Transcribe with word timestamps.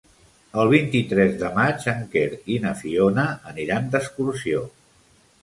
El 0.61 0.69
vint-i-tres 0.69 1.35
de 1.41 1.51
maig 1.57 1.85
en 1.93 2.01
Quer 2.15 2.23
i 2.55 2.57
na 2.65 2.73
Fiona 2.81 3.27
aniran 3.53 3.93
d'excursió. 3.95 4.65